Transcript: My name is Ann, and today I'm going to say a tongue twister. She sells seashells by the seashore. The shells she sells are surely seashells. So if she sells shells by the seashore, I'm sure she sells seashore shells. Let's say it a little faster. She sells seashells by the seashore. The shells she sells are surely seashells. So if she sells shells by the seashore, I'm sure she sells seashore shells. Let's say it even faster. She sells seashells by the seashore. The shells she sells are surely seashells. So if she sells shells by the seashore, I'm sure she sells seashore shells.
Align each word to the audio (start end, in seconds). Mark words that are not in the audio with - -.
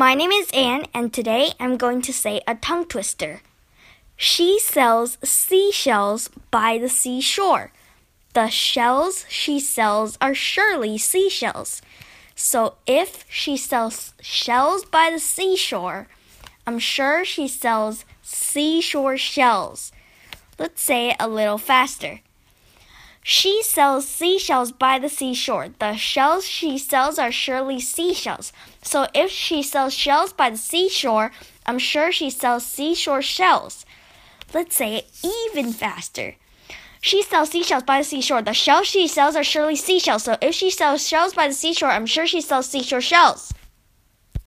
My 0.00 0.14
name 0.14 0.30
is 0.30 0.50
Ann, 0.54 0.86
and 0.94 1.12
today 1.12 1.52
I'm 1.60 1.76
going 1.76 2.00
to 2.00 2.10
say 2.10 2.40
a 2.48 2.54
tongue 2.54 2.86
twister. 2.86 3.42
She 4.16 4.58
sells 4.58 5.18
seashells 5.22 6.30
by 6.50 6.78
the 6.78 6.88
seashore. 6.88 7.70
The 8.32 8.48
shells 8.48 9.26
she 9.28 9.60
sells 9.60 10.16
are 10.18 10.32
surely 10.32 10.96
seashells. 10.96 11.82
So 12.34 12.76
if 12.86 13.26
she 13.28 13.58
sells 13.58 14.14
shells 14.22 14.86
by 14.86 15.10
the 15.10 15.18
seashore, 15.20 16.08
I'm 16.66 16.78
sure 16.78 17.22
she 17.22 17.46
sells 17.46 18.06
seashore 18.22 19.18
shells. 19.18 19.92
Let's 20.58 20.82
say 20.82 21.10
it 21.10 21.16
a 21.20 21.28
little 21.28 21.58
faster. 21.58 22.20
She 23.22 23.62
sells 23.62 24.08
seashells 24.08 24.72
by 24.72 24.98
the 24.98 25.08
seashore. 25.08 25.68
The 25.78 25.96
shells 25.96 26.46
she 26.46 26.78
sells 26.78 27.18
are 27.18 27.30
surely 27.30 27.78
seashells. 27.78 28.52
So 28.82 29.06
if 29.14 29.30
she 29.30 29.62
sells 29.62 29.94
shells 29.94 30.32
by 30.32 30.50
the 30.50 30.56
seashore, 30.56 31.30
I'm 31.66 31.78
sure 31.78 32.10
she 32.12 32.30
sells 32.30 32.64
seashore 32.64 33.22
shells. 33.22 33.84
Let's 34.54 34.74
say 34.74 34.96
it 34.96 35.10
even 35.22 35.72
faster. 35.72 36.36
She 37.02 37.22
sells 37.22 37.50
seashells 37.50 37.84
by 37.84 37.98
the 37.98 38.04
seashore. 38.04 38.42
The 38.42 38.52
shells 38.52 38.86
she 38.86 39.06
sells 39.06 39.36
are 39.36 39.44
surely 39.44 39.76
seashells. 39.76 40.24
So 40.24 40.36
if 40.40 40.54
she 40.54 40.70
sells 40.70 41.06
shells 41.06 41.34
by 41.34 41.48
the 41.48 41.54
seashore, 41.54 41.90
I'm 41.90 42.06
sure 42.06 42.26
she 42.26 42.40
sells 42.40 42.68
seashore 42.68 43.00
shells. 43.00 43.52